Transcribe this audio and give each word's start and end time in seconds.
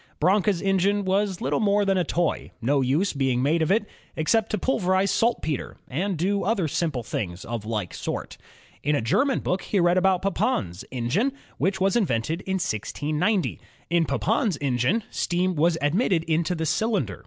Branca's 0.19 0.63
engine 0.63 1.05
was 1.05 1.41
little 1.41 1.59
more 1.59 1.85
than 1.85 1.95
a 1.99 2.03
toy, 2.03 2.49
no 2.59 2.81
use 2.81 3.13
being 3.13 3.43
made 3.43 3.61
of 3.61 3.71
it, 3.71 3.85
except 4.15 4.49
to 4.49 4.57
pulverize 4.57 5.11
saltpeter 5.11 5.77
and 5.87 6.17
do 6.17 6.43
other 6.43 6.67
simple 6.67 7.03
things 7.03 7.45
of 7.45 7.65
like 7.67 7.93
sort. 7.93 8.35
In 8.81 8.95
a 8.95 9.01
German 9.03 9.41
book 9.41 9.61
he 9.61 9.79
read 9.79 9.99
about 9.99 10.23
Papin's 10.23 10.83
engine, 10.89 11.33
which 11.59 11.79
was 11.79 11.95
in 11.95 12.07
vented 12.07 12.41
in 12.47 12.55
1690. 12.55 13.59
In 13.91 14.05
Papin's 14.05 14.57
engine 14.59 15.03
steam 15.11 15.53
was 15.53 15.77
admitted 15.83 16.23
into 16.23 16.55
the 16.55 16.65
cylinder. 16.65 17.19